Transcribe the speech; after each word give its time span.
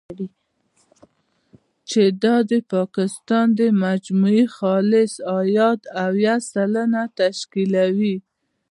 چې 1.89 2.01
دا 2.23 2.35
د 2.51 2.51
پاکستان 2.73 3.45
د 3.59 3.61
مجموعي 3.83 4.43
خالص 4.57 5.13
عاید، 5.31 5.81
اویا 6.05 6.35
سلنه 6.51 7.01
تشکیلوي. 7.19 8.15